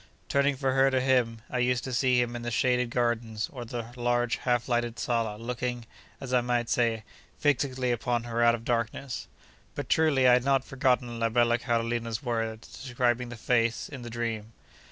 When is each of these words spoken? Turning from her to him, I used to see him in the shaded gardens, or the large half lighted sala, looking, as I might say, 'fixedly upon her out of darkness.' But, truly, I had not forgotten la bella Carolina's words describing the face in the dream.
Turning 0.27 0.55
from 0.55 0.73
her 0.73 0.89
to 0.89 0.99
him, 0.99 1.43
I 1.47 1.59
used 1.59 1.83
to 1.83 1.93
see 1.93 2.19
him 2.19 2.35
in 2.35 2.41
the 2.41 2.49
shaded 2.49 2.89
gardens, 2.89 3.47
or 3.53 3.63
the 3.65 3.93
large 3.95 4.37
half 4.37 4.67
lighted 4.67 4.97
sala, 4.97 5.37
looking, 5.37 5.85
as 6.19 6.33
I 6.33 6.41
might 6.41 6.69
say, 6.71 7.03
'fixedly 7.37 7.91
upon 7.91 8.23
her 8.23 8.41
out 8.41 8.55
of 8.55 8.65
darkness.' 8.65 9.27
But, 9.75 9.89
truly, 9.89 10.27
I 10.27 10.33
had 10.33 10.43
not 10.43 10.65
forgotten 10.65 11.19
la 11.19 11.29
bella 11.29 11.59
Carolina's 11.59 12.23
words 12.23 12.81
describing 12.81 13.29
the 13.29 13.35
face 13.35 13.89
in 13.89 14.01
the 14.01 14.09
dream. 14.09 14.53